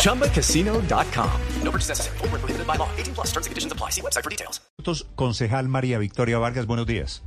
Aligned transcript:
ChumbaCasino.com. 0.00 1.30
No 1.62 1.70
purchase 1.70 1.88
necessary. 1.90 2.18
Full 2.18 2.28
prohibited 2.28 2.66
by 2.66 2.76
law. 2.76 2.88
18 2.98 3.14
plus 3.14 3.28
terms 3.32 3.46
and 3.46 3.52
conditions 3.52 3.72
apply. 3.72 3.90
See 3.90 4.02
website 4.02 4.24
for 4.24 4.30
details. 4.30 4.60
Concejal 5.14 5.68
María 5.68 5.98
Victoria 5.98 6.38
Vargas, 6.38 6.66
buenos 6.66 6.86
días. 6.86 7.22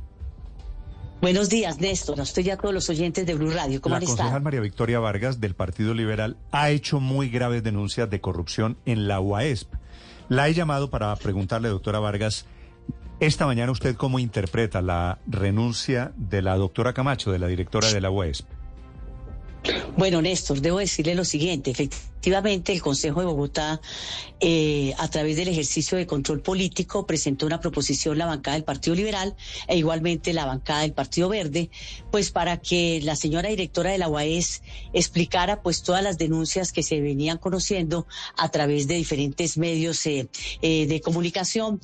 Buenos 1.22 1.48
días, 1.48 1.80
Néstor. 1.80 2.20
Estoy 2.20 2.44
ya 2.44 2.56
todos 2.58 2.74
los 2.74 2.90
oyentes 2.90 3.24
de 3.24 3.34
Blue 3.34 3.50
Radio. 3.50 3.80
¿Cómo 3.80 3.94
La 3.94 3.96
han 3.98 4.02
estado? 4.02 4.18
concejal 4.18 4.42
María 4.42 4.60
Victoria 4.60 4.98
Vargas 4.98 5.40
del 5.40 5.54
Partido 5.54 5.94
Liberal 5.94 6.36
ha 6.52 6.68
hecho 6.70 7.00
muy 7.00 7.30
graves 7.30 7.62
denuncias 7.62 8.10
de 8.10 8.20
corrupción 8.20 8.76
en 8.84 9.08
la 9.08 9.20
UAESP. 9.20 9.72
La 10.28 10.48
he 10.48 10.54
llamado 10.54 10.90
para 10.90 11.14
preguntarle, 11.16 11.68
doctora 11.68 11.98
Vargas, 12.00 12.44
esta 13.20 13.46
mañana 13.46 13.72
usted 13.72 13.96
cómo 13.96 14.18
interpreta 14.18 14.82
la 14.82 15.18
renuncia 15.26 16.12
de 16.16 16.42
la 16.42 16.56
doctora 16.56 16.92
Camacho, 16.92 17.32
de 17.32 17.38
la 17.38 17.46
directora 17.46 17.90
de 17.90 18.00
la 18.02 18.10
UAESP. 18.10 18.46
Bueno, 19.96 20.20
Néstor, 20.20 20.60
debo 20.60 20.78
decirle 20.78 21.14
lo 21.14 21.24
siguiente. 21.24 21.70
Efectivamente, 21.70 22.13
el 22.26 22.82
Consejo 22.82 23.20
de 23.20 23.26
Bogotá, 23.26 23.80
eh, 24.40 24.94
a 24.98 25.08
través 25.08 25.36
del 25.36 25.48
ejercicio 25.48 25.96
de 25.96 26.06
control 26.06 26.40
político, 26.40 27.06
presentó 27.06 27.46
una 27.46 27.60
proposición 27.60 28.18
la 28.18 28.26
bancada 28.26 28.56
del 28.56 28.64
Partido 28.64 28.96
Liberal 28.96 29.34
e 29.68 29.76
igualmente 29.76 30.32
la 30.32 30.44
bancada 30.44 30.80
del 30.80 30.92
Partido 30.92 31.28
Verde, 31.28 31.70
pues 32.10 32.30
para 32.30 32.58
que 32.58 33.00
la 33.02 33.16
señora 33.16 33.48
directora 33.48 33.90
de 33.90 33.98
la 33.98 34.08
UAES 34.08 34.62
explicara 34.92 35.62
pues 35.62 35.82
todas 35.82 36.02
las 36.02 36.18
denuncias 36.18 36.72
que 36.72 36.82
se 36.82 37.00
venían 37.00 37.38
conociendo 37.38 38.06
a 38.36 38.48
través 38.50 38.86
de 38.86 38.94
diferentes 38.94 39.56
medios 39.56 40.04
eh, 40.06 40.28
eh, 40.62 40.86
de 40.86 41.00
comunicación, 41.00 41.80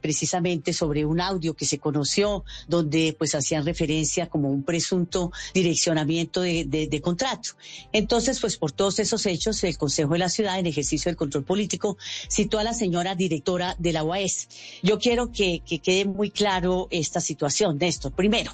precisamente 0.00 0.72
sobre 0.72 1.04
un 1.04 1.20
audio 1.20 1.54
que 1.54 1.64
se 1.64 1.78
conoció 1.78 2.44
donde 2.66 3.14
pues 3.18 3.34
hacían 3.34 3.64
referencia 3.64 4.28
como 4.28 4.50
un 4.50 4.64
presunto 4.64 5.32
direccionamiento 5.54 6.40
de, 6.40 6.64
de, 6.64 7.00
contrato. 7.00 7.50
Entonces, 7.92 8.40
pues 8.40 8.56
por 8.56 8.72
todos 8.72 8.98
esos 8.98 9.24
hechos, 9.26 9.62
el 9.70 9.78
Consejo 9.78 10.12
de 10.12 10.18
la 10.18 10.28
Ciudad, 10.28 10.58
en 10.58 10.66
ejercicio 10.66 11.08
del 11.08 11.16
control 11.16 11.44
político, 11.44 11.96
citó 12.28 12.58
a 12.58 12.64
la 12.64 12.74
señora 12.74 13.14
directora 13.14 13.76
de 13.78 13.92
la 13.92 14.04
UAS. 14.04 14.48
Yo 14.82 14.98
quiero 14.98 15.32
que, 15.32 15.62
que 15.66 15.78
quede 15.78 16.04
muy 16.04 16.30
claro 16.30 16.88
esta 16.90 17.20
situación, 17.20 17.78
Néstor. 17.78 18.12
Primero, 18.12 18.52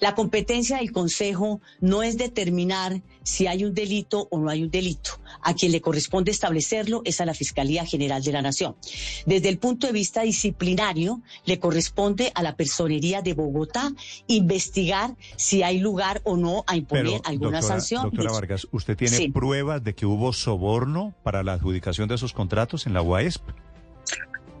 la 0.00 0.14
competencia 0.14 0.78
del 0.78 0.92
Consejo 0.92 1.60
no 1.80 2.02
es 2.02 2.16
determinar 2.16 3.02
si 3.22 3.46
hay 3.46 3.64
un 3.64 3.74
delito 3.74 4.28
o 4.30 4.38
no 4.38 4.48
hay 4.48 4.62
un 4.62 4.70
delito. 4.70 5.18
A 5.48 5.54
quien 5.54 5.72
le 5.72 5.80
corresponde 5.80 6.30
establecerlo 6.30 7.00
es 7.06 7.22
a 7.22 7.24
la 7.24 7.32
Fiscalía 7.32 7.86
General 7.86 8.22
de 8.22 8.32
la 8.32 8.42
Nación. 8.42 8.76
Desde 9.24 9.48
el 9.48 9.56
punto 9.56 9.86
de 9.86 9.94
vista 9.94 10.20
disciplinario, 10.20 11.22
le 11.46 11.58
corresponde 11.58 12.30
a 12.34 12.42
la 12.42 12.54
Personería 12.54 13.22
de 13.22 13.32
Bogotá 13.32 13.94
investigar 14.26 15.16
si 15.36 15.62
hay 15.62 15.78
lugar 15.78 16.20
o 16.24 16.36
no 16.36 16.64
a 16.66 16.76
imponer 16.76 17.04
Pero, 17.04 17.20
alguna 17.24 17.60
doctora, 17.60 17.80
sanción. 17.80 18.02
doctora 18.02 18.32
Vargas, 18.32 18.68
¿usted 18.72 18.94
tiene 18.94 19.16
Sí. 19.16 19.28
pruebas 19.30 19.82
de 19.82 19.94
que 19.94 20.04
hubo 20.04 20.34
soborno 20.34 21.14
para 21.22 21.42
la 21.42 21.54
adjudicación 21.54 22.10
de 22.10 22.16
esos 22.16 22.34
contratos 22.34 22.86
en 22.86 22.92
la 22.92 23.00
UAESP? 23.00 23.40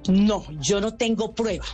No, 0.08 0.46
yo 0.62 0.80
no 0.80 0.94
tengo 0.94 1.34
prueba, 1.34 1.66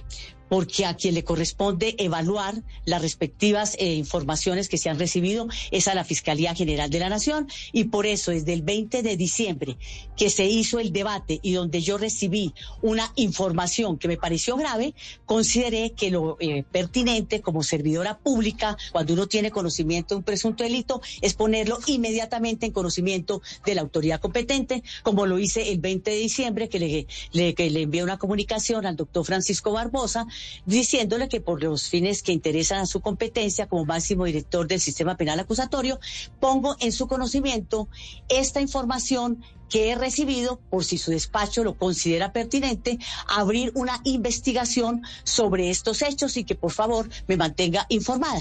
porque 0.54 0.86
a 0.86 0.94
quien 0.94 1.14
le 1.14 1.24
corresponde 1.24 1.96
evaluar 1.98 2.54
las 2.84 3.02
respectivas 3.02 3.74
eh, 3.80 3.94
informaciones 3.94 4.68
que 4.68 4.78
se 4.78 4.88
han 4.88 5.00
recibido 5.00 5.48
es 5.72 5.88
a 5.88 5.96
la 5.96 6.04
Fiscalía 6.04 6.54
General 6.54 6.88
de 6.90 7.00
la 7.00 7.08
Nación. 7.08 7.48
Y 7.72 7.86
por 7.86 8.06
eso 8.06 8.30
desde 8.30 8.52
el 8.52 8.62
20 8.62 9.02
de 9.02 9.16
diciembre 9.16 9.76
que 10.16 10.30
se 10.30 10.44
hizo 10.44 10.78
el 10.78 10.92
debate 10.92 11.40
y 11.42 11.54
donde 11.54 11.80
yo 11.80 11.98
recibí 11.98 12.54
una 12.82 13.12
información 13.16 13.98
que 13.98 14.06
me 14.06 14.16
pareció 14.16 14.56
grave, 14.56 14.94
consideré 15.26 15.90
que 15.90 16.12
lo 16.12 16.36
eh, 16.38 16.62
pertinente 16.70 17.40
como 17.40 17.64
servidora 17.64 18.16
pública, 18.18 18.76
cuando 18.92 19.12
uno 19.14 19.26
tiene 19.26 19.50
conocimiento 19.50 20.14
de 20.14 20.18
un 20.18 20.24
presunto 20.24 20.62
delito, 20.62 21.00
es 21.20 21.34
ponerlo 21.34 21.80
inmediatamente 21.86 22.66
en 22.66 22.70
conocimiento 22.70 23.42
de 23.66 23.74
la 23.74 23.80
autoridad 23.80 24.20
competente, 24.20 24.84
como 25.02 25.26
lo 25.26 25.40
hice 25.40 25.72
el 25.72 25.80
20 25.80 26.12
de 26.12 26.16
diciembre, 26.16 26.68
que 26.68 26.78
le, 26.78 27.54
que 27.54 27.70
le 27.70 27.82
envié 27.82 28.04
una 28.04 28.18
comunicación 28.18 28.86
al 28.86 28.94
doctor 28.94 29.24
Francisco 29.24 29.72
Barbosa, 29.72 30.28
diciéndole 30.66 31.28
que 31.28 31.40
por 31.40 31.62
los 31.62 31.88
fines 31.88 32.22
que 32.22 32.32
interesan 32.32 32.80
a 32.80 32.86
su 32.86 33.00
competencia 33.00 33.66
como 33.66 33.84
máximo 33.84 34.24
director 34.24 34.66
del 34.66 34.80
sistema 34.80 35.16
penal 35.16 35.40
acusatorio, 35.40 35.98
pongo 36.40 36.76
en 36.80 36.92
su 36.92 37.06
conocimiento 37.06 37.88
esta 38.28 38.60
información 38.60 39.42
que 39.68 39.90
he 39.90 39.94
recibido, 39.96 40.60
por 40.70 40.84
si 40.84 40.98
su 40.98 41.10
despacho 41.10 41.64
lo 41.64 41.74
considera 41.76 42.32
pertinente, 42.32 42.98
abrir 43.26 43.72
una 43.74 44.00
investigación 44.04 45.02
sobre 45.24 45.70
estos 45.70 46.02
hechos 46.02 46.36
y 46.36 46.44
que 46.44 46.54
por 46.54 46.70
favor 46.70 47.08
me 47.26 47.36
mantenga 47.36 47.86
informada. 47.88 48.40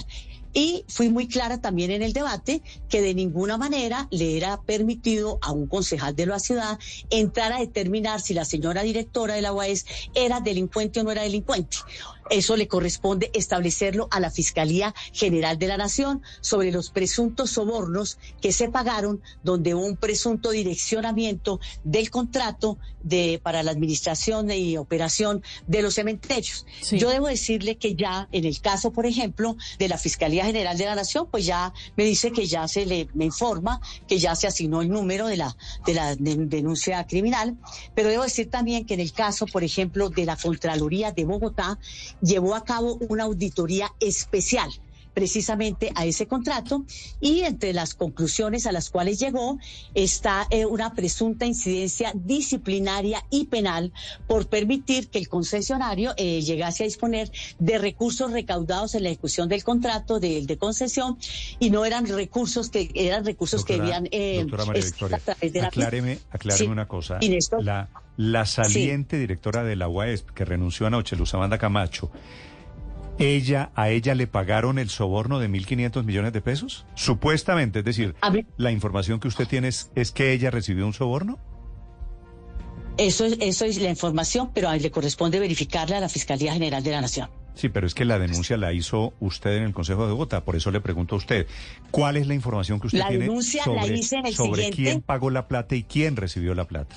Y 0.53 0.85
fui 0.87 1.09
muy 1.09 1.27
clara 1.27 1.59
también 1.59 1.91
en 1.91 2.03
el 2.03 2.13
debate 2.13 2.61
que 2.89 3.01
de 3.01 3.13
ninguna 3.13 3.57
manera 3.57 4.07
le 4.11 4.37
era 4.37 4.61
permitido 4.61 5.39
a 5.41 5.51
un 5.51 5.67
concejal 5.67 6.15
de 6.15 6.27
la 6.27 6.39
ciudad 6.39 6.79
entrar 7.09 7.51
a 7.51 7.59
determinar 7.59 8.21
si 8.21 8.33
la 8.33 8.45
señora 8.45 8.83
directora 8.83 9.33
de 9.33 9.41
la 9.41 9.53
UAS 9.53 9.85
era 10.13 10.39
delincuente 10.39 10.99
o 10.99 11.03
no 11.03 11.11
era 11.11 11.23
delincuente. 11.23 11.77
Eso 12.29 12.55
le 12.55 12.67
corresponde 12.67 13.29
establecerlo 13.33 14.07
a 14.11 14.19
la 14.19 14.31
Fiscalía 14.31 14.93
General 15.11 15.57
de 15.57 15.67
la 15.67 15.77
Nación 15.77 16.21
sobre 16.41 16.71
los 16.71 16.89
presuntos 16.89 17.51
sobornos 17.51 18.17
que 18.41 18.51
se 18.51 18.69
pagaron, 18.69 19.21
donde 19.43 19.73
un 19.73 19.97
presunto 19.97 20.51
direccionamiento 20.51 21.59
del 21.83 22.09
contrato 22.09 22.77
de, 23.03 23.39
para 23.43 23.63
la 23.63 23.71
administración 23.71 24.49
y 24.51 24.77
operación 24.77 25.43
de 25.67 25.81
los 25.81 25.95
cementerios. 25.95 26.65
Sí. 26.81 26.97
Yo 26.97 27.09
debo 27.09 27.27
decirle 27.27 27.75
que 27.77 27.95
ya 27.95 28.27
en 28.31 28.45
el 28.45 28.59
caso, 28.61 28.91
por 28.91 29.05
ejemplo, 29.05 29.57
de 29.77 29.87
la 29.89 29.97
Fiscalía 29.97 30.45
General 30.45 30.77
de 30.77 30.85
la 30.85 30.95
Nación, 30.95 31.27
pues 31.29 31.45
ya 31.45 31.73
me 31.97 32.05
dice 32.05 32.31
que 32.31 32.47
ya 32.47 32.67
se 32.67 32.85
le 32.85 33.07
me 33.13 33.25
informa 33.25 33.81
que 34.07 34.19
ya 34.19 34.35
se 34.35 34.47
asignó 34.47 34.81
el 34.81 34.89
número 34.89 35.27
de 35.27 35.37
la 35.37 35.55
de 35.85 35.93
la 35.93 36.15
de- 36.15 36.35
denuncia 36.45 37.05
criminal, 37.05 37.57
pero 37.93 38.09
debo 38.09 38.23
decir 38.23 38.49
también 38.49 38.85
que 38.85 38.93
en 38.93 38.99
el 39.01 39.11
caso, 39.11 39.45
por 39.47 39.63
ejemplo, 39.63 40.09
de 40.09 40.25
la 40.25 40.37
Contraloría 40.37 41.11
de 41.11 41.25
Bogotá 41.25 41.77
llevó 42.23 42.55
a 42.55 42.63
cabo 42.63 42.97
una 43.09 43.25
auditoría 43.25 43.91
especial 43.99 44.69
precisamente 45.13 45.91
a 45.93 46.07
ese 46.07 46.25
contrato 46.25 46.85
y 47.21 47.41
entre 47.41 47.71
las 47.71 47.93
conclusiones 47.93 48.65
a 48.65 48.71
las 48.71 48.89
cuales 48.89 49.19
llegó 49.19 49.59
está 49.93 50.47
eh, 50.49 50.65
una 50.65 50.95
presunta 50.95 51.45
incidencia 51.45 52.11
disciplinaria 52.15 53.23
y 53.29 53.45
penal 53.45 53.93
por 54.25 54.47
permitir 54.47 55.09
que 55.11 55.19
el 55.19 55.27
concesionario 55.27 56.13
eh, 56.17 56.41
llegase 56.41 56.81
a 56.83 56.87
disponer 56.87 57.31
de 57.59 57.77
recursos 57.77 58.31
recaudados 58.31 58.95
en 58.95 59.03
la 59.03 59.09
ejecución 59.09 59.47
del 59.49 59.63
contrato 59.63 60.19
de, 60.19 60.47
de 60.47 60.57
concesión 60.57 61.19
y 61.59 61.69
no 61.69 61.85
eran 61.85 62.07
recursos 62.07 62.71
que 62.71 62.89
eran 62.95 63.23
recursos 63.23 63.63
que 63.65 63.77
Doctora- 63.77 64.01
debían 64.01 64.07
eh, 64.11 64.39
doctora 64.41 64.65
María 64.65 64.79
estar 64.79 64.91
Victoria, 64.93 65.17
a 65.17 65.19
través 65.19 65.53
de 65.53 65.61
la 65.61 65.67
acláreme, 65.67 66.19
acláreme 66.31 66.65
Sí. 66.65 66.71
una 66.71 66.87
cosa. 66.87 67.19
La, 67.61 67.87
la 68.17 68.45
saliente 68.45 69.17
directora 69.17 69.63
de 69.63 69.75
la 69.75 69.87
UAESP 69.87 70.29
que 70.31 70.45
renunció 70.45 70.85
anoche, 70.87 71.15
Luz 71.15 71.33
Amanda 71.33 71.57
Camacho, 71.57 72.11
ella, 73.19 73.71
¿a 73.75 73.89
ella 73.89 74.15
le 74.15 74.25
pagaron 74.27 74.79
el 74.79 74.89
soborno 74.89 75.39
de 75.39 75.49
1.500 75.49 76.03
millones 76.03 76.33
de 76.33 76.41
pesos? 76.41 76.85
Supuestamente, 76.95 77.79
es 77.79 77.85
decir, 77.85 78.15
la 78.57 78.71
información 78.71 79.19
que 79.19 79.27
usted 79.27 79.47
tiene 79.47 79.67
es, 79.67 79.91
es 79.95 80.11
que 80.11 80.31
ella 80.33 80.49
recibió 80.51 80.85
un 80.85 80.93
soborno. 80.93 81.37
Eso 82.97 83.25
es, 83.25 83.37
eso 83.39 83.65
es 83.65 83.79
la 83.81 83.89
información, 83.89 84.51
pero 84.53 84.69
a 84.69 84.75
él 84.75 84.81
le 84.83 84.91
corresponde 84.91 85.39
verificarla 85.39 85.97
a 85.97 85.99
la 85.99 86.09
Fiscalía 86.09 86.53
General 86.53 86.83
de 86.83 86.91
la 86.91 87.01
Nación. 87.01 87.29
Sí, 87.55 87.69
pero 87.69 87.85
es 87.85 87.93
que 87.93 88.03
la 88.05 88.17
denuncia 88.17 88.57
la 88.57 88.73
hizo 88.73 89.13
usted 89.19 89.57
en 89.57 89.63
el 89.63 89.73
Consejo 89.73 90.05
de 90.05 90.11
Bogotá, 90.13 90.43
por 90.43 90.55
eso 90.55 90.71
le 90.71 90.81
pregunto 90.81 91.13
a 91.15 91.17
usted, 91.19 91.45
¿cuál 91.91 92.17
es 92.17 92.25
la 92.27 92.33
información 92.33 92.79
que 92.79 92.87
usted 92.87 92.99
La 92.99 93.09
tiene 93.09 93.27
la 93.27 93.41
sobre, 93.41 93.95
hice 93.95 94.17
en 94.17 94.25
el 94.25 94.33
sobre 94.33 94.63
siguiente- 94.65 94.75
quién 94.75 95.01
pagó 95.01 95.29
la 95.29 95.47
plata 95.47 95.75
y 95.75 95.83
quién 95.83 96.15
recibió 96.15 96.55
la 96.55 96.65
plata? 96.65 96.95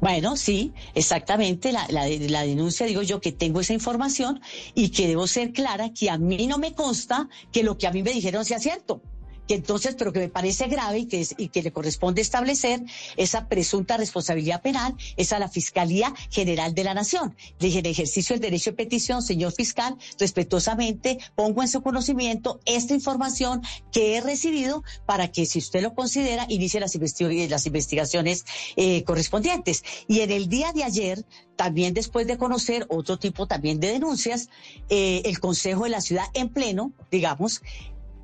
Bueno, 0.00 0.36
sí, 0.36 0.72
exactamente. 0.94 1.72
La, 1.72 1.86
la, 1.90 2.08
la 2.08 2.42
denuncia, 2.42 2.86
digo 2.86 3.02
yo, 3.02 3.20
que 3.20 3.32
tengo 3.32 3.60
esa 3.60 3.74
información 3.74 4.40
y 4.74 4.90
que 4.90 5.06
debo 5.06 5.26
ser 5.26 5.52
clara 5.52 5.92
que 5.92 6.08
a 6.08 6.16
mí 6.16 6.46
no 6.46 6.58
me 6.58 6.74
consta 6.74 7.28
que 7.52 7.62
lo 7.62 7.76
que 7.76 7.86
a 7.86 7.92
mí 7.92 8.02
me 8.02 8.12
dijeron 8.12 8.44
sea 8.44 8.58
cierto. 8.58 9.02
Que 9.46 9.54
entonces, 9.54 9.94
pero 9.98 10.12
que 10.12 10.20
me 10.20 10.28
parece 10.28 10.66
grave 10.68 11.00
y 11.00 11.06
que, 11.06 11.26
y 11.36 11.48
que 11.48 11.62
le 11.62 11.72
corresponde 11.72 12.22
establecer 12.22 12.82
esa 13.16 13.48
presunta 13.48 13.96
responsabilidad 13.96 14.62
penal 14.62 14.94
es 15.16 15.32
a 15.32 15.38
la 15.38 15.48
Fiscalía 15.48 16.14
General 16.30 16.74
de 16.74 16.84
la 16.84 16.94
Nación. 16.94 17.36
Dije, 17.58 17.80
en 17.80 17.86
ejercicio 17.86 18.34
del 18.34 18.42
derecho 18.42 18.70
de 18.70 18.76
petición, 18.76 19.22
señor 19.22 19.52
fiscal, 19.52 19.96
respetuosamente 20.18 21.18
pongo 21.34 21.62
en 21.62 21.68
su 21.68 21.82
conocimiento 21.82 22.60
esta 22.64 22.94
información 22.94 23.62
que 23.92 24.16
he 24.16 24.20
recibido 24.20 24.82
para 25.06 25.28
que, 25.28 25.46
si 25.46 25.58
usted 25.58 25.82
lo 25.82 25.94
considera, 25.94 26.46
inicie 26.48 26.80
las, 26.80 26.94
las 26.94 27.66
investigaciones 27.66 28.44
eh, 28.76 29.04
correspondientes. 29.04 29.82
Y 30.08 30.20
en 30.20 30.30
el 30.30 30.48
día 30.48 30.72
de 30.72 30.84
ayer, 30.84 31.24
también 31.56 31.92
después 31.94 32.26
de 32.26 32.38
conocer 32.38 32.86
otro 32.88 33.18
tipo 33.18 33.46
también 33.46 33.80
de 33.80 33.92
denuncias, 33.92 34.48
eh, 34.88 35.22
el 35.24 35.40
Consejo 35.40 35.84
de 35.84 35.90
la 35.90 36.00
Ciudad 36.00 36.24
en 36.34 36.48
pleno, 36.48 36.92
digamos, 37.10 37.62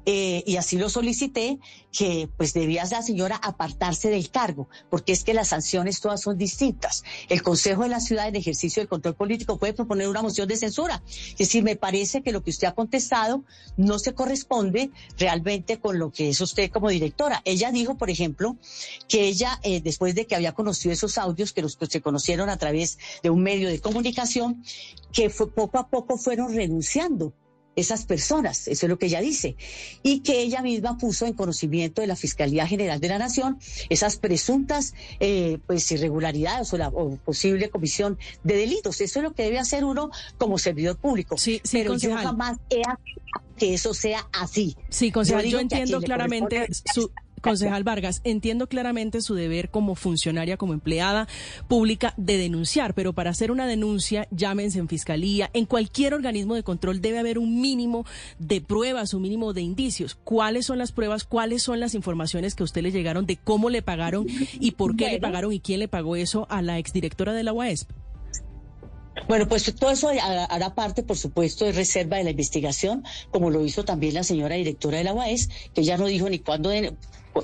eh, 0.08 0.44
y 0.46 0.56
así 0.56 0.78
lo 0.78 0.88
solicité, 0.88 1.58
que 1.90 2.28
pues 2.36 2.54
debía 2.54 2.84
la 2.84 3.02
señora 3.02 3.36
apartarse 3.36 4.08
del 4.08 4.30
cargo, 4.30 4.68
porque 4.88 5.12
es 5.12 5.24
que 5.24 5.34
las 5.34 5.48
sanciones 5.48 6.00
todas 6.00 6.20
son 6.20 6.38
distintas. 6.38 7.02
El 7.28 7.42
Consejo 7.42 7.82
de 7.82 7.88
la 7.88 8.00
Ciudad 8.00 8.28
en 8.28 8.36
ejercicio 8.36 8.80
del 8.80 8.88
control 8.88 9.16
político 9.16 9.58
puede 9.58 9.72
proponer 9.72 10.08
una 10.08 10.22
moción 10.22 10.46
de 10.46 10.56
censura. 10.56 11.02
Es 11.06 11.38
decir, 11.38 11.64
me 11.64 11.74
parece 11.74 12.22
que 12.22 12.30
lo 12.30 12.44
que 12.44 12.50
usted 12.50 12.68
ha 12.68 12.74
contestado 12.74 13.44
no 13.76 13.98
se 13.98 14.14
corresponde 14.14 14.90
realmente 15.18 15.80
con 15.80 15.98
lo 15.98 16.12
que 16.12 16.28
es 16.28 16.40
usted 16.40 16.70
como 16.70 16.88
directora. 16.88 17.42
Ella 17.44 17.72
dijo, 17.72 17.96
por 17.96 18.08
ejemplo, 18.08 18.56
que 19.08 19.26
ella, 19.26 19.58
eh, 19.64 19.80
después 19.80 20.14
de 20.14 20.26
que 20.26 20.36
había 20.36 20.52
conocido 20.52 20.92
esos 20.92 21.18
audios 21.18 21.52
que 21.52 21.62
los 21.62 21.76
que 21.76 21.86
se 21.86 22.00
conocieron 22.00 22.48
a 22.48 22.58
través 22.58 22.98
de 23.24 23.30
un 23.30 23.42
medio 23.42 23.68
de 23.68 23.80
comunicación, 23.80 24.62
que 25.12 25.30
poco 25.30 25.78
a 25.78 25.88
poco 25.88 26.16
fueron 26.16 26.54
renunciando 26.54 27.32
esas 27.76 28.06
personas, 28.06 28.66
eso 28.68 28.86
es 28.86 28.90
lo 28.90 28.98
que 28.98 29.06
ella 29.06 29.20
dice, 29.20 29.56
y 30.02 30.20
que 30.20 30.40
ella 30.40 30.62
misma 30.62 30.96
puso 30.98 31.26
en 31.26 31.34
conocimiento 31.34 32.00
de 32.00 32.06
la 32.06 32.16
Fiscalía 32.16 32.66
General 32.66 33.00
de 33.00 33.08
la 33.08 33.18
Nación 33.18 33.58
esas 33.90 34.16
presuntas 34.16 34.94
eh, 35.20 35.58
pues 35.66 35.90
irregularidades 35.92 36.72
o 36.72 36.78
la 36.78 36.90
posible 36.90 37.68
comisión 37.68 38.18
de 38.42 38.56
delitos. 38.56 39.00
Eso 39.00 39.18
es 39.18 39.22
lo 39.22 39.34
que 39.34 39.44
debe 39.44 39.58
hacer 39.58 39.84
uno 39.84 40.10
como 40.38 40.58
servidor 40.58 40.96
público. 40.96 41.36
Sí, 41.36 41.60
Pero 41.70 41.96
yo 41.96 42.16
jamás 42.16 42.58
he 42.70 42.82
que 43.56 43.74
eso 43.74 43.94
sea 43.94 44.28
así. 44.32 44.76
Sí, 44.90 45.10
concejal, 45.10 45.46
yo, 45.46 45.60
entiendo 45.60 46.00
claramente 46.00 46.68
su, 46.92 47.10
Concejal 47.40 47.84
Vargas, 47.84 48.20
entiendo 48.24 48.68
claramente 48.68 49.20
su 49.20 49.34
deber 49.34 49.70
como 49.70 49.94
funcionaria, 49.94 50.56
como 50.56 50.72
empleada 50.72 51.28
pública 51.68 52.14
de 52.16 52.38
denunciar, 52.38 52.94
pero 52.94 53.12
para 53.12 53.30
hacer 53.30 53.50
una 53.50 53.66
denuncia, 53.66 54.26
llámense 54.30 54.78
en 54.78 54.88
fiscalía, 54.88 55.50
en 55.52 55.66
cualquier 55.66 56.14
organismo 56.14 56.54
de 56.54 56.62
control 56.62 57.00
debe 57.00 57.18
haber 57.18 57.38
un 57.38 57.60
mínimo 57.60 58.04
de 58.38 58.60
pruebas, 58.60 59.14
un 59.14 59.22
mínimo 59.22 59.52
de 59.52 59.62
indicios. 59.62 60.16
¿Cuáles 60.24 60.66
son 60.66 60.78
las 60.78 60.92
pruebas? 60.92 61.24
¿Cuáles 61.24 61.62
son 61.62 61.80
las 61.80 61.94
informaciones 61.94 62.54
que 62.54 62.62
a 62.62 62.64
usted 62.64 62.82
le 62.82 62.92
llegaron 62.92 63.26
de 63.26 63.36
cómo 63.36 63.70
le 63.70 63.82
pagaron 63.82 64.26
y 64.60 64.72
por 64.72 64.96
qué 64.96 65.10
le 65.10 65.20
pagaron 65.20 65.52
y 65.52 65.60
quién 65.60 65.80
le 65.80 65.88
pagó 65.88 66.16
eso 66.16 66.46
a 66.50 66.62
la 66.62 66.78
exdirectora 66.78 67.32
de 67.32 67.42
la 67.42 67.52
UASP? 67.52 67.90
Bueno, 69.28 69.48
pues 69.48 69.74
todo 69.74 69.90
eso 69.90 70.08
hará 70.08 70.74
parte, 70.74 71.02
por 71.02 71.16
supuesto, 71.16 71.64
de 71.64 71.72
reserva 71.72 72.16
de 72.18 72.24
la 72.24 72.30
investigación, 72.30 73.04
como 73.30 73.50
lo 73.50 73.64
hizo 73.64 73.84
también 73.84 74.14
la 74.14 74.22
señora 74.22 74.54
directora 74.54 74.98
de 74.98 75.04
la 75.04 75.14
UAS, 75.14 75.48
que 75.74 75.82
ya 75.82 75.96
no 75.96 76.06
dijo 76.06 76.28
ni 76.28 76.38
cuándo, 76.38 76.70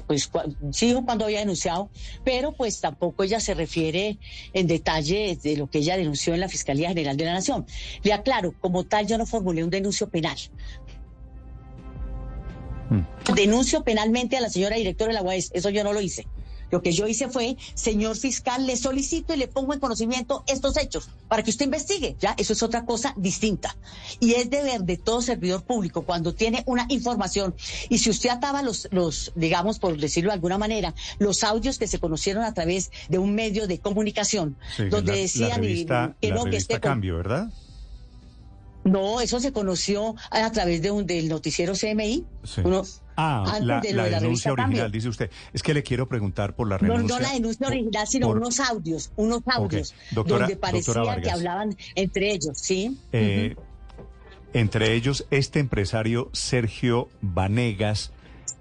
pues 0.06 0.30
sí 0.70 0.86
dijo 0.86 1.04
cuándo 1.04 1.24
había 1.24 1.40
denunciado, 1.40 1.90
pero 2.24 2.52
pues 2.52 2.80
tampoco 2.80 3.24
ella 3.24 3.40
se 3.40 3.54
refiere 3.54 4.18
en 4.52 4.66
detalle 4.66 5.38
de 5.42 5.56
lo 5.56 5.68
que 5.68 5.78
ella 5.78 5.96
denunció 5.96 6.34
en 6.34 6.40
la 6.40 6.48
Fiscalía 6.48 6.88
General 6.88 7.16
de 7.16 7.24
la 7.24 7.32
Nación. 7.34 7.66
Le 8.02 8.12
aclaro, 8.12 8.54
como 8.60 8.84
tal, 8.84 9.06
yo 9.06 9.18
no 9.18 9.26
formulé 9.26 9.64
un 9.64 9.70
denuncio 9.70 10.08
penal. 10.08 10.38
Mm. 12.90 13.34
Denuncio 13.34 13.82
penalmente 13.82 14.36
a 14.36 14.40
la 14.40 14.50
señora 14.50 14.76
directora 14.76 15.08
de 15.08 15.14
la 15.14 15.22
UAS, 15.22 15.50
eso 15.52 15.70
yo 15.70 15.82
no 15.82 15.92
lo 15.92 16.00
hice. 16.00 16.26
Lo 16.72 16.80
que 16.82 16.92
yo 16.92 17.06
hice 17.06 17.28
fue, 17.28 17.58
señor 17.74 18.16
fiscal, 18.16 18.66
le 18.66 18.78
solicito 18.78 19.34
y 19.34 19.36
le 19.36 19.46
pongo 19.46 19.74
en 19.74 19.78
conocimiento 19.78 20.42
estos 20.46 20.78
hechos 20.78 21.10
para 21.28 21.42
que 21.42 21.50
usted 21.50 21.66
investigue. 21.66 22.16
Ya, 22.18 22.34
eso 22.38 22.54
es 22.54 22.62
otra 22.62 22.86
cosa 22.86 23.12
distinta. 23.18 23.76
Y 24.20 24.32
es 24.32 24.48
deber 24.48 24.80
de 24.82 24.96
todo 24.96 25.20
servidor 25.20 25.64
público 25.64 26.02
cuando 26.02 26.34
tiene 26.34 26.62
una 26.64 26.86
información. 26.88 27.54
Y 27.90 27.98
si 27.98 28.08
usted 28.08 28.30
ataba 28.30 28.62
los, 28.62 28.88
los, 28.90 29.32
digamos, 29.34 29.78
por 29.78 29.98
decirlo 29.98 30.30
de 30.30 30.34
alguna 30.34 30.56
manera, 30.56 30.94
los 31.18 31.44
audios 31.44 31.78
que 31.78 31.86
se 31.86 31.98
conocieron 31.98 32.42
a 32.42 32.54
través 32.54 32.90
de 33.10 33.18
un 33.18 33.34
medio 33.34 33.66
de 33.66 33.78
comunicación, 33.78 34.56
donde 34.90 35.12
decían 35.12 35.60
que 35.60 36.32
no, 36.32 36.44
que 36.44 36.56
este 36.56 36.80
cambio, 36.80 37.18
¿verdad? 37.18 37.50
No, 38.84 39.20
eso 39.20 39.40
se 39.40 39.52
conoció 39.52 40.16
a 40.30 40.50
través 40.50 40.82
de 40.82 40.90
un 40.90 41.06
del 41.06 41.28
noticiero 41.28 41.74
CMI. 41.74 42.24
ah, 43.16 43.58
la, 43.60 43.80
denuncia 43.80 44.52
original, 44.52 44.90
dice 44.90 45.08
usted. 45.08 45.30
Es 45.52 45.62
que 45.62 45.74
le 45.74 45.82
quiero 45.82 46.08
preguntar 46.08 46.54
por 46.56 46.68
la 46.68 46.78
renuncia. 46.78 47.08
No, 47.08 47.14
no 47.14 47.20
la 47.20 47.32
denuncia 47.32 47.66
original, 47.66 48.06
sino 48.06 48.28
unos 48.28 48.60
audios, 48.60 49.12
unos 49.16 49.42
audios, 49.46 49.94
donde 50.10 50.56
parecía 50.56 51.20
que 51.22 51.30
hablaban 51.30 51.76
entre 51.94 52.32
ellos, 52.32 52.58
¿sí? 52.58 52.98
Eh, 53.12 53.56
entre 54.52 54.94
ellos, 54.94 55.26
este 55.30 55.60
empresario 55.60 56.28
Sergio 56.32 57.08
Vanegas, 57.20 58.12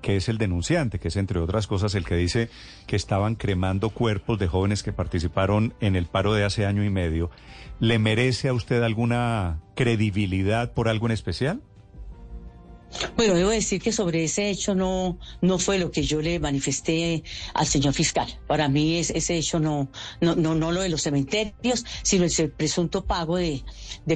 que 0.02 0.18
es 0.18 0.30
el 0.30 0.38
denunciante, 0.38 1.00
que 1.00 1.08
es 1.08 1.16
entre 1.16 1.40
otras 1.40 1.68
cosas 1.68 1.96
el 1.96 2.06
que 2.06 2.16
dice 2.16 2.50
que 2.88 2.96
estaban 2.96 3.36
cremando 3.36 3.90
cuerpos 3.90 4.40
de 4.40 4.48
jóvenes 4.48 4.84
que 4.84 4.94
participaron 4.94 5.74
en 5.80 5.96
el 5.96 6.06
paro 6.06 6.34
de 6.34 6.44
hace 6.44 6.66
año 6.66 6.84
y 6.84 6.90
medio. 6.90 7.30
¿Le 7.80 8.00
merece 8.00 8.50
a 8.50 8.54
usted 8.54 8.84
alguna 8.84 9.60
credibilidad 9.76 10.74
por 10.74 10.90
algo 10.90 11.06
en 11.08 11.14
especial? 11.14 11.62
Bueno, 13.16 13.36
debo 13.36 13.50
decir 13.50 13.82
que 13.82 13.92
sobre 13.92 14.24
ese 14.24 14.50
hecho 14.50 14.76
no, 14.76 15.18
no 15.42 15.60
fue 15.60 15.80
lo 15.80 15.92
que 15.92 16.04
yo 16.04 16.22
le 16.22 16.40
manifesté 16.40 17.24
al 17.54 17.68
señor 17.68 17.94
fiscal. 17.94 18.28
Para 18.48 18.68
mí 18.68 18.98
ese 18.98 19.38
hecho 19.38 19.60
no, 19.60 19.90
no, 20.20 20.36
no, 20.36 20.56
no 20.56 20.72
lo 20.72 20.82
de 20.82 20.90
los 20.90 21.02
cementerios, 21.02 21.86
sino 22.04 22.26
el 22.26 22.52
presunto 22.52 23.06
pago 23.06 23.38
de, 23.38 23.64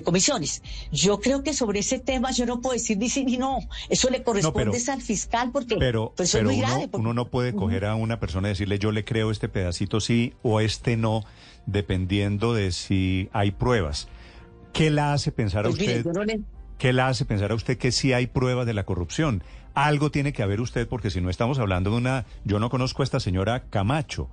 comisiones. 0.04 0.62
Yo 0.92 1.20
creo 1.20 1.42
que 1.44 1.54
sobre 1.54 1.80
ese 1.80 2.00
tema 2.00 2.32
yo 2.32 2.46
no 2.46 2.62
puedo 2.62 2.74
decir 2.74 2.98
ni 2.98 3.10
sí 3.10 3.24
ni 3.24 3.38
no. 3.38 3.60
Eso 3.90 4.10
le 4.10 4.24
corresponde 4.24 4.82
al 4.88 5.02
fiscal 5.02 5.52
porque 5.52 5.78
pero, 5.78 6.14
pues, 6.16 6.36
es 6.36 6.44
muy 6.44 6.56
uno, 6.56 6.68
grave. 6.68 6.90
Uno 6.94 7.14
no 7.14 7.30
puede 7.30 7.54
coger 7.54 7.86
a 7.86 7.96
una 7.96 8.20
persona 8.20 8.50
y 8.50 8.52
decirle 8.52 8.80
yo 8.80 8.92
le 8.92 9.06
creo 9.06 9.32
este 9.32 9.50
pedacito 9.50 10.00
sí 10.00 10.34
o 10.44 10.60
este 10.60 10.98
no, 10.98 11.24
dependiendo 11.66 12.54
de 12.54 12.72
si 12.72 13.30
hay 13.32 13.52
pruebas. 13.52 14.08
¿Qué 14.74 14.90
la 14.90 15.14
hace 15.14 15.32
pensar 15.32 15.66
a 15.66 15.70
pues 15.70 15.80
usted? 15.80 16.06
¿Qué 16.78 16.94
la 16.94 17.08
hace 17.08 17.26
pensar 17.26 17.52
a 17.52 17.56
usted 17.56 17.78
que 17.78 17.92
sí 17.92 18.14
hay 18.14 18.28
pruebas 18.28 18.66
de 18.66 18.74
la 18.74 18.84
corrupción? 18.84 19.44
Algo 19.74 20.12
tiene 20.12 20.34
que 20.34 20.44
haber 20.44 20.62
usted, 20.62 20.88
porque 20.88 21.10
si 21.10 21.22
no 21.22 21.30
estamos 21.30 21.60
hablando 21.60 21.92
de 21.92 21.98
una... 21.98 22.26
Yo 22.44 22.60
no 22.60 22.70
conozco 22.70 23.02
a 23.02 23.06
esta 23.06 23.20
señora 23.20 23.64
Camacho, 23.70 24.30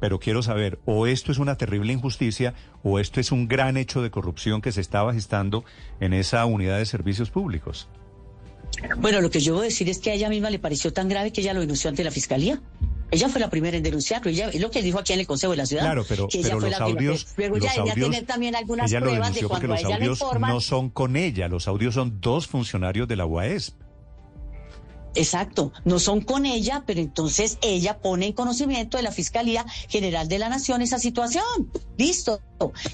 pero 0.00 0.18
quiero 0.18 0.42
saber, 0.42 0.78
o 0.84 1.06
esto 1.06 1.32
es 1.32 1.38
una 1.38 1.56
terrible 1.56 1.92
injusticia, 1.92 2.54
o 2.82 2.98
esto 2.98 3.20
es 3.20 3.32
un 3.32 3.48
gran 3.48 3.76
hecho 3.76 4.02
de 4.02 4.10
corrupción 4.10 4.60
que 4.60 4.72
se 4.72 4.80
estaba 4.80 5.14
gestando 5.14 5.64
en 6.00 6.12
esa 6.12 6.44
unidad 6.46 6.78
de 6.78 6.86
servicios 6.86 7.30
públicos. 7.30 7.88
Bueno, 8.98 9.20
lo 9.20 9.30
que 9.30 9.40
yo 9.40 9.58
a 9.58 9.62
decir 9.62 9.88
es 9.88 9.98
que 9.98 10.10
a 10.10 10.14
ella 10.14 10.28
misma 10.28 10.50
le 10.50 10.58
pareció 10.58 10.92
tan 10.92 11.08
grave 11.08 11.32
que 11.32 11.40
ella 11.40 11.54
lo 11.54 11.60
denunció 11.60 11.90
ante 11.90 12.04
la 12.04 12.10
fiscalía. 12.10 12.60
Ella 13.10 13.28
fue 13.28 13.40
la 13.40 13.48
primera 13.48 13.76
en 13.76 13.82
denunciarlo, 13.82 14.30
ella, 14.30 14.50
es 14.50 14.60
lo 14.60 14.70
que 14.70 14.82
dijo 14.82 14.98
aquí 14.98 15.14
en 15.14 15.20
el 15.20 15.26
Consejo 15.26 15.52
de 15.52 15.56
la 15.56 15.66
Ciudad. 15.66 15.84
Claro, 15.84 16.04
pero, 16.06 16.28
que 16.28 16.38
ella 16.38 16.56
fue 16.58 16.70
los 16.70 16.78
la 16.78 16.84
audios, 16.84 17.26
luego 17.36 17.56
ya 17.56 17.72
ella 17.72 17.94
tiene 17.94 18.22
también 18.22 18.54
algunas 18.54 18.92
pruebas 18.92 19.34
de 19.34 19.44
cuando 19.44 19.68
los 19.68 19.80
ella 19.80 19.96
audios 19.96 20.22
no 20.40 20.60
son 20.60 20.90
con 20.90 21.16
ella, 21.16 21.48
los 21.48 21.68
audios 21.68 21.94
son 21.94 22.20
dos 22.20 22.46
funcionarios 22.46 23.08
de 23.08 23.16
la 23.16 23.24
UAESP. 23.24 23.80
Exacto, 25.14 25.72
no 25.84 25.98
son 25.98 26.20
con 26.20 26.44
ella, 26.44 26.84
pero 26.86 27.00
entonces 27.00 27.58
ella 27.62 27.98
pone 27.98 28.26
en 28.26 28.32
conocimiento 28.34 28.98
de 28.98 29.02
la 29.02 29.10
Fiscalía 29.10 29.64
General 29.88 30.28
de 30.28 30.38
la 30.38 30.48
Nación 30.48 30.82
esa 30.82 30.98
situación. 30.98 31.44
Listo. 31.96 32.40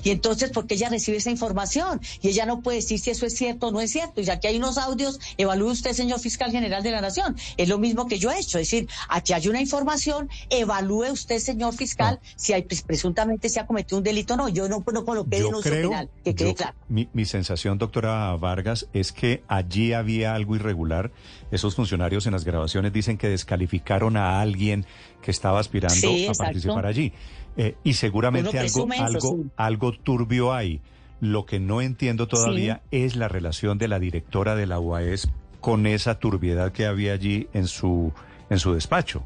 Y 0.03 0.11
entonces, 0.11 0.51
¿por 0.51 0.67
qué 0.67 0.75
ella 0.75 0.89
recibe 0.89 1.19
esa 1.19 1.31
información? 1.31 2.01
Y 2.21 2.29
ella 2.29 2.47
no 2.47 2.61
puede 2.61 2.79
decir 2.79 2.99
si 2.99 3.11
eso 3.11 3.27
es 3.27 3.35
cierto 3.35 3.69
o 3.69 3.71
no 3.71 3.81
es 3.81 3.91
cierto. 3.91 4.21
Y 4.21 4.25
ya 4.25 4.41
que 4.41 4.49
hay 4.49 4.57
unos 4.57 4.79
audios, 4.79 5.19
evalúe 5.37 5.71
usted, 5.71 5.93
señor 5.93 6.21
fiscal 6.21 6.51
general 6.51 6.83
de 6.83 6.91
la 6.91 7.01
Nación. 7.01 7.37
Es 7.57 7.69
lo 7.69 7.79
mismo 7.79 8.07
que 8.07 8.19
yo 8.19 8.31
he 8.31 8.39
hecho. 8.39 8.59
Es 8.59 8.71
decir, 8.71 8.89
aquí 9.09 9.33
hay 9.33 9.49
una 9.49 9.61
información, 9.61 10.29
evalúe 10.51 11.13
usted, 11.13 11.39
señor 11.39 11.75
fiscal, 11.75 12.21
si 12.37 12.53
hay 12.53 12.63
pues, 12.63 12.83
presuntamente 12.83 13.49
se 13.49 13.61
ha 13.61 13.67
cometido 13.67 13.99
un 13.99 14.05
delito 14.05 14.35
o 14.35 14.37
no. 14.37 14.49
Yo 14.49 14.69
no, 14.69 14.85
no 14.93 15.05
coloqué 15.05 15.37
denuncia 15.37 15.71
penal, 15.71 16.11
que 16.23 16.35
quede 16.35 16.55
claro. 16.55 16.75
Mi, 16.89 17.09
mi 17.13 17.25
sensación, 17.25 17.79
doctora 17.79 18.35
Vargas, 18.37 18.89
es 18.93 19.13
que 19.13 19.43
allí 19.49 19.93
había 19.93 20.35
algo 20.35 20.57
irregular. 20.57 21.11
Esos 21.51 21.75
funcionarios 21.75 22.27
en 22.27 22.33
las 22.33 22.45
grabaciones 22.45 22.93
dicen 22.93 23.17
que 23.17 23.29
descalificaron 23.29 24.17
a 24.17 24.41
alguien 24.41 24.87
que 25.23 25.31
estaba 25.31 25.61
aspirando 25.61 26.09
a 26.31 26.35
participar 26.35 26.87
allí. 26.87 27.13
Eh, 27.57 27.77
y 27.85 27.95
seguramente 27.95 28.59
algo, 28.59 28.89
algo, 28.99 29.39
algo 29.57 29.93
turbio 29.93 30.53
hay. 30.53 30.81
Lo 31.21 31.47
que 31.47 31.61
no 31.61 31.81
entiendo 31.81 32.29
todavía 32.29 32.83
es 32.91 33.17
la 33.17 33.29
relación 33.29 33.79
de 33.79 33.89
la 33.89 33.99
directora 33.99 34.57
de 34.57 34.67
la 34.67 34.81
UAS 34.81 35.29
con 35.61 35.87
esa 35.87 36.19
turbiedad 36.19 36.73
que 36.73 36.85
había 36.85 37.15
allí 37.15 37.49
en 37.55 37.69
su, 37.69 38.13
en 38.51 38.59
su 38.59 38.75
despacho. 38.75 39.25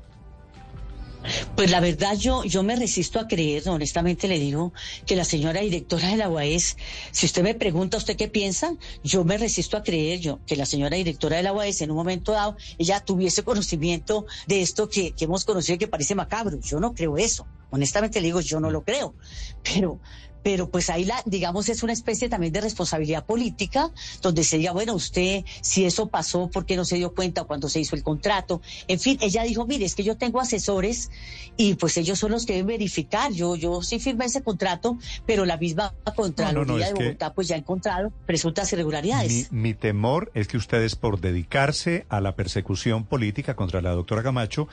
Pues 1.56 1.70
la 1.70 1.80
verdad 1.80 2.16
yo, 2.16 2.44
yo 2.44 2.62
me 2.62 2.76
resisto 2.76 3.18
a 3.18 3.26
creer, 3.26 3.68
honestamente 3.68 4.28
le 4.28 4.38
digo, 4.38 4.72
que 5.04 5.16
la 5.16 5.24
señora 5.24 5.60
directora 5.60 6.08
de 6.08 6.16
la 6.16 6.28
UAS, 6.28 6.76
si 7.10 7.26
usted 7.26 7.42
me 7.42 7.54
pregunta 7.54 7.96
usted 7.96 8.16
qué 8.16 8.28
piensa, 8.28 8.74
yo 9.02 9.24
me 9.24 9.36
resisto 9.36 9.76
a 9.76 9.82
creer 9.82 10.20
yo 10.20 10.38
que 10.46 10.56
la 10.56 10.64
señora 10.64 10.96
directora 10.96 11.38
de 11.38 11.42
la 11.42 11.52
UAS 11.52 11.80
en 11.80 11.90
un 11.90 11.96
momento 11.96 12.32
dado 12.32 12.56
ella 12.78 13.00
tuviese 13.00 13.42
conocimiento 13.42 14.26
de 14.46 14.62
esto 14.62 14.88
que, 14.88 15.12
que 15.12 15.24
hemos 15.24 15.44
conocido 15.44 15.74
y 15.74 15.78
que 15.78 15.88
parece 15.88 16.14
macabro. 16.14 16.60
Yo 16.60 16.78
no 16.78 16.94
creo 16.94 17.18
eso. 17.18 17.46
Honestamente 17.70 18.20
le 18.20 18.26
digo, 18.26 18.40
yo 18.40 18.60
no 18.60 18.70
lo 18.70 18.82
creo. 18.82 19.14
Pero, 19.62 20.00
pero 20.42 20.70
pues 20.70 20.88
ahí 20.88 21.04
la, 21.04 21.20
digamos, 21.26 21.68
es 21.68 21.82
una 21.82 21.92
especie 21.92 22.28
también 22.28 22.52
de 22.52 22.60
responsabilidad 22.60 23.26
política, 23.26 23.90
donde 24.22 24.44
se 24.44 24.56
diga, 24.56 24.72
bueno, 24.72 24.94
usted, 24.94 25.44
si 25.60 25.84
eso 25.84 26.08
pasó, 26.08 26.48
¿por 26.48 26.64
qué 26.64 26.76
no 26.76 26.84
se 26.84 26.96
dio 26.96 27.14
cuenta 27.14 27.44
cuando 27.44 27.68
se 27.68 27.80
hizo 27.80 27.96
el 27.96 28.02
contrato? 28.02 28.62
En 28.86 28.98
fin, 28.98 29.18
ella 29.20 29.42
dijo, 29.42 29.66
mire, 29.66 29.84
es 29.84 29.94
que 29.94 30.04
yo 30.04 30.16
tengo 30.16 30.40
asesores 30.40 31.10
y 31.56 31.74
pues 31.74 31.96
ellos 31.96 32.18
son 32.18 32.30
los 32.30 32.46
que 32.46 32.54
deben 32.54 32.68
verificar. 32.68 33.32
Yo, 33.32 33.56
yo 33.56 33.82
sí 33.82 33.98
firmé 33.98 34.26
ese 34.26 34.42
contrato, 34.42 34.96
pero 35.26 35.44
la 35.44 35.56
misma 35.56 35.94
Contraloría 36.16 36.92
de 36.92 36.94
Bogotá 36.94 37.34
pues 37.34 37.48
ya 37.48 37.56
ha 37.56 37.58
encontrado 37.58 38.10
presuntas 38.24 38.72
irregularidades. 38.72 39.52
Mi, 39.52 39.60
mi 39.60 39.74
temor 39.74 40.30
es 40.34 40.48
que 40.48 40.56
ustedes, 40.56 40.96
por 40.96 41.20
dedicarse 41.20 42.06
a 42.08 42.20
la 42.20 42.34
persecución 42.36 43.04
política 43.04 43.54
contra 43.54 43.82
la 43.82 43.90
doctora 43.90 44.22
Camacho, 44.22 44.68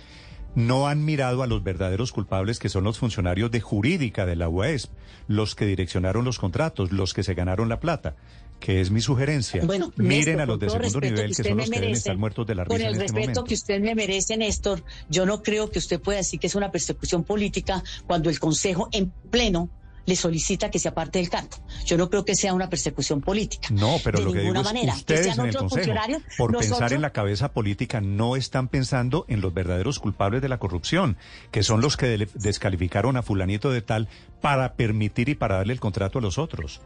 no 0.55 0.87
han 0.87 1.03
mirado 1.03 1.43
a 1.43 1.47
los 1.47 1.63
verdaderos 1.63 2.11
culpables 2.11 2.59
que 2.59 2.69
son 2.69 2.83
los 2.83 2.97
funcionarios 2.97 3.51
de 3.51 3.61
jurídica 3.61 4.25
de 4.25 4.35
la 4.35 4.49
UASP, 4.49 4.91
los 5.27 5.55
que 5.55 5.65
direccionaron 5.65 6.25
los 6.25 6.39
contratos, 6.39 6.91
los 6.91 7.13
que 7.13 7.23
se 7.23 7.33
ganaron 7.33 7.69
la 7.69 7.79
plata, 7.79 8.15
que 8.59 8.81
es 8.81 8.89
mi 8.89 9.01
sugerencia. 9.01 9.63
Bueno, 9.65 9.91
Miren 9.97 10.39
a 10.39 10.45
los 10.45 10.59
de 10.59 10.69
segundo 10.69 11.01
nivel, 11.01 11.35
que, 11.35 11.43
son 11.43 11.57
los 11.57 11.69
que 11.69 11.79
deben 11.79 11.95
estar 11.95 12.17
muertos 12.17 12.47
de 12.47 12.55
la 12.55 12.63
risa 12.63 12.75
Con 12.75 12.85
el 12.85 12.93
este 12.93 13.03
respeto 13.03 13.43
que 13.43 13.53
usted 13.53 13.81
me 13.81 13.95
merece, 13.95 14.37
Néstor, 14.37 14.83
yo 15.09 15.25
no 15.25 15.43
creo 15.43 15.69
que 15.69 15.79
usted 15.79 15.99
pueda 15.99 16.19
decir 16.19 16.39
que 16.39 16.47
es 16.47 16.55
una 16.55 16.71
persecución 16.71 17.23
política 17.23 17.83
cuando 18.07 18.29
el 18.29 18.39
Consejo 18.39 18.89
en 18.91 19.11
pleno 19.29 19.69
le 20.05 20.15
solicita 20.15 20.69
que 20.69 20.79
se 20.79 20.87
aparte 20.87 21.19
del 21.19 21.29
cargo. 21.29 21.57
Yo 21.85 21.97
no 21.97 22.09
creo 22.09 22.25
que 22.25 22.35
sea 22.35 22.53
una 22.53 22.69
persecución 22.69 23.21
política. 23.21 23.69
No, 23.71 23.97
pero 24.03 24.19
de 24.19 24.25
lo 24.25 24.33
que 24.33 24.39
digo 24.41 24.63
manera. 24.63 24.93
es 24.93 24.99
ustedes 24.99 25.35
que 25.35 25.41
en 25.41 25.47
el 25.47 25.55
Consejo, 25.55 25.93
por 26.37 26.57
pensar 26.57 26.93
en 26.93 27.01
la 27.01 27.11
cabeza 27.11 27.51
política, 27.51 28.01
no 28.01 28.35
están 28.35 28.67
pensando 28.67 29.25
en 29.27 29.41
los 29.41 29.53
verdaderos 29.53 29.99
culpables 29.99 30.41
de 30.41 30.49
la 30.49 30.57
corrupción, 30.57 31.17
que 31.51 31.63
son 31.63 31.81
los 31.81 31.97
que 31.97 32.27
descalificaron 32.35 33.17
a 33.17 33.21
fulanito 33.21 33.71
de 33.71 33.81
tal 33.81 34.07
para 34.41 34.73
permitir 34.73 35.29
y 35.29 35.35
para 35.35 35.57
darle 35.57 35.73
el 35.73 35.79
contrato 35.79 36.19
a 36.19 36.21
los 36.21 36.37
otros. 36.37 36.81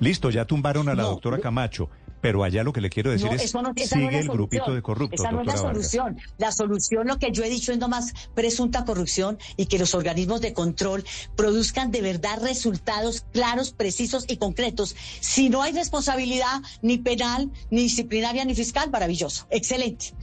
Listo, 0.00 0.30
ya 0.30 0.44
tumbaron 0.44 0.88
a 0.88 0.94
la 0.94 1.04
doctora 1.04 1.38
Camacho, 1.38 1.88
pero 2.24 2.42
allá 2.42 2.64
lo 2.64 2.72
que 2.72 2.80
le 2.80 2.88
quiero 2.88 3.10
decir 3.10 3.28
es, 3.34 3.52
sigue 3.86 4.18
el 4.20 4.28
grupito 4.28 4.74
de 4.74 4.80
corruptos. 4.80 5.20
Esa 5.20 5.30
no 5.30 5.42
es 5.42 5.46
la 5.46 5.58
solución. 5.58 6.16
La 6.38 6.52
solución, 6.52 7.06
lo 7.06 7.18
que 7.18 7.30
yo 7.32 7.44
he 7.44 7.50
dicho 7.50 7.70
es 7.70 7.76
nomás 7.76 8.14
presunta 8.34 8.86
corrupción 8.86 9.36
y 9.58 9.66
que 9.66 9.78
los 9.78 9.94
organismos 9.94 10.40
de 10.40 10.54
control 10.54 11.04
produzcan 11.36 11.90
de 11.90 12.00
verdad 12.00 12.38
resultados 12.40 13.26
claros, 13.30 13.72
precisos 13.72 14.24
y 14.26 14.38
concretos. 14.38 14.96
Si 15.20 15.50
no 15.50 15.60
hay 15.60 15.74
responsabilidad 15.74 16.62
ni 16.80 16.96
penal, 16.96 17.52
ni 17.68 17.82
disciplinaria, 17.82 18.42
ni 18.46 18.54
fiscal, 18.54 18.90
maravilloso. 18.90 19.46
Excelente. 19.50 20.14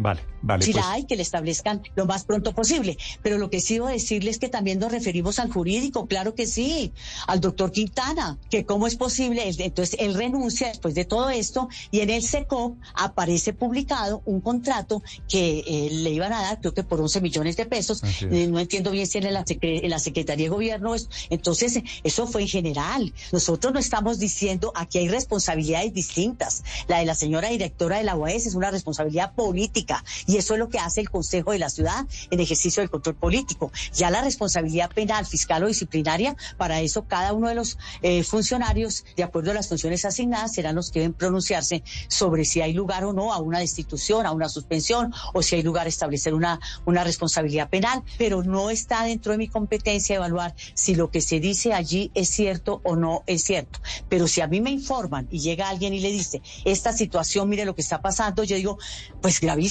Vale, 0.00 0.22
vale. 0.40 0.64
Si 0.64 0.72
pues. 0.72 0.82
la 0.82 0.92
hay, 0.92 1.04
que 1.04 1.14
le 1.14 1.20
establezcan 1.22 1.82
lo 1.94 2.06
más 2.06 2.24
pronto 2.24 2.54
posible. 2.54 2.96
Pero 3.22 3.36
lo 3.36 3.50
que 3.50 3.60
sí 3.60 3.74
debo 3.74 3.88
decirles 3.88 4.36
es 4.36 4.38
que 4.38 4.48
también 4.48 4.78
nos 4.78 4.90
referimos 4.90 5.38
al 5.38 5.52
jurídico, 5.52 6.06
claro 6.06 6.34
que 6.34 6.46
sí, 6.46 6.90
al 7.26 7.40
doctor 7.40 7.70
Quintana, 7.70 8.38
que 8.48 8.64
cómo 8.64 8.86
es 8.86 8.96
posible, 8.96 9.42
entonces 9.58 9.96
él 10.00 10.14
renuncia 10.14 10.68
después 10.68 10.94
de 10.94 11.04
todo 11.04 11.28
esto 11.28 11.68
y 11.90 12.00
en 12.00 12.08
el 12.08 12.22
SECOP 12.22 12.78
aparece 12.94 13.52
publicado 13.52 14.22
un 14.24 14.40
contrato 14.40 15.02
que 15.28 15.64
eh, 15.66 15.90
le 15.90 16.10
iban 16.10 16.32
a 16.32 16.40
dar, 16.40 16.60
creo 16.60 16.72
que 16.72 16.82
por 16.82 16.98
11 16.98 17.20
millones 17.20 17.58
de 17.58 17.66
pesos. 17.66 18.02
Eh, 18.22 18.46
no 18.46 18.58
entiendo 18.58 18.92
bien 18.92 19.06
si 19.06 19.18
en 19.18 19.34
la, 19.34 19.44
en 19.46 19.90
la 19.90 19.98
Secretaría 19.98 20.46
de 20.46 20.50
Gobierno. 20.50 20.94
Entonces, 21.28 21.82
eso 22.04 22.26
fue 22.26 22.40
en 22.40 22.48
general. 22.48 23.12
Nosotros 23.32 23.74
no 23.74 23.78
estamos 23.78 24.18
diciendo, 24.18 24.72
aquí 24.74 24.96
hay 24.96 25.08
responsabilidades 25.08 25.92
distintas. 25.92 26.64
La 26.88 27.00
de 27.00 27.04
la 27.04 27.14
señora 27.14 27.50
directora 27.50 27.98
de 27.98 28.04
la 28.04 28.16
UAS 28.16 28.46
es 28.46 28.54
una 28.54 28.70
responsabilidad 28.70 29.34
política 29.34 29.89
y 30.26 30.36
eso 30.36 30.54
es 30.54 30.58
lo 30.58 30.68
que 30.68 30.78
hace 30.78 31.00
el 31.00 31.10
Consejo 31.10 31.52
de 31.52 31.58
la 31.58 31.70
Ciudad 31.70 32.06
en 32.30 32.40
ejercicio 32.40 32.82
del 32.82 32.90
control 32.90 33.16
político. 33.16 33.72
Ya 33.94 34.10
la 34.10 34.22
responsabilidad 34.22 34.90
penal, 34.90 35.26
fiscal 35.26 35.64
o 35.64 35.66
disciplinaria, 35.66 36.36
para 36.56 36.80
eso 36.80 37.04
cada 37.04 37.32
uno 37.32 37.48
de 37.48 37.54
los 37.54 37.78
eh, 38.02 38.22
funcionarios, 38.22 39.04
de 39.16 39.22
acuerdo 39.22 39.50
a 39.50 39.54
las 39.54 39.68
funciones 39.68 40.04
asignadas, 40.04 40.54
serán 40.54 40.76
los 40.76 40.90
que 40.90 41.00
deben 41.00 41.14
pronunciarse 41.14 41.82
sobre 42.08 42.44
si 42.44 42.60
hay 42.60 42.72
lugar 42.72 43.04
o 43.04 43.12
no 43.12 43.32
a 43.32 43.38
una 43.38 43.58
destitución, 43.58 44.26
a 44.26 44.32
una 44.32 44.48
suspensión 44.48 45.12
o 45.32 45.42
si 45.42 45.56
hay 45.56 45.62
lugar 45.62 45.86
a 45.86 45.88
establecer 45.88 46.34
una, 46.34 46.60
una 46.84 47.04
responsabilidad 47.04 47.68
penal, 47.68 48.02
pero 48.18 48.42
no 48.42 48.70
está 48.70 49.04
dentro 49.04 49.32
de 49.32 49.38
mi 49.38 49.48
competencia 49.48 50.16
evaluar 50.16 50.54
si 50.74 50.94
lo 50.94 51.10
que 51.10 51.20
se 51.20 51.40
dice 51.40 51.72
allí 51.72 52.10
es 52.14 52.28
cierto 52.28 52.80
o 52.84 52.96
no 52.96 53.22
es 53.26 53.44
cierto. 53.44 53.80
Pero 54.08 54.26
si 54.26 54.40
a 54.40 54.46
mí 54.46 54.60
me 54.60 54.70
informan 54.70 55.28
y 55.30 55.40
llega 55.40 55.68
alguien 55.68 55.94
y 55.94 56.00
le 56.00 56.10
dice, 56.10 56.42
esta 56.64 56.92
situación, 56.92 57.48
mire 57.48 57.64
lo 57.64 57.74
que 57.74 57.82
está 57.82 58.00
pasando, 58.00 58.44
yo 58.44 58.56
digo, 58.56 58.78
pues 59.20 59.40
gravísimo 59.40 59.69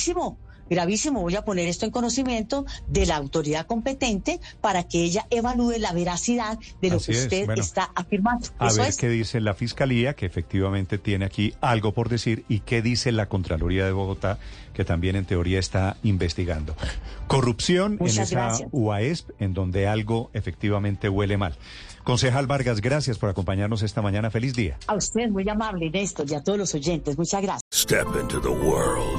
gravísimo, 0.70 1.22
Voy 1.22 1.36
a 1.36 1.44
poner 1.44 1.68
esto 1.68 1.86
en 1.86 1.92
conocimiento 1.92 2.66
de 2.88 3.06
la 3.06 3.16
autoridad 3.16 3.66
competente 3.66 4.40
para 4.62 4.84
que 4.84 5.04
ella 5.04 5.26
evalúe 5.30 5.80
la 5.80 5.92
veracidad 5.94 6.60
de 6.82 6.90
lo 6.90 7.00
que 7.00 7.12
usted 7.12 7.50
está 7.58 7.92
afirmando. 7.96 8.48
A 8.60 8.72
ver 8.74 8.94
qué 8.98 9.10
dice 9.10 9.42
la 9.42 9.54
Fiscalía, 9.54 10.14
que 10.14 10.26
efectivamente 10.26 10.98
tiene 10.98 11.26
aquí 11.26 11.54
algo 11.62 11.94
por 11.94 12.10
decir, 12.10 12.46
y 12.48 12.60
qué 12.60 12.82
dice 12.82 13.12
la 13.12 13.28
Contraloría 13.28 13.86
de 13.86 13.92
Bogotá, 13.92 14.38
que 14.74 14.86
también 14.86 15.16
en 15.16 15.26
teoría 15.26 15.60
está 15.60 15.98
investigando. 16.04 16.76
Corrupción 17.28 17.98
en 18.00 18.08
esa 18.08 18.54
UAESP, 18.72 19.30
en 19.40 19.54
donde 19.54 19.88
algo 19.88 20.30
efectivamente 20.34 21.10
huele 21.10 21.38
mal. 21.38 21.58
Concejal 22.04 22.48
Vargas, 22.48 22.82
gracias 22.82 23.18
por 23.18 23.30
acompañarnos 23.30 23.84
esta 23.84 24.02
mañana. 24.02 24.32
Feliz 24.32 24.54
día. 24.54 24.78
A 24.88 24.96
usted, 24.96 25.30
muy 25.30 25.48
amable, 25.50 25.90
Néstor, 25.90 26.26
y 26.30 26.34
a 26.34 26.44
todos 26.44 26.58
los 26.58 26.74
oyentes. 26.74 27.18
Muchas 27.18 27.42
gracias. 27.42 27.62
Step 27.74 28.08
into 28.20 28.40
the 28.40 28.50
world 28.50 29.19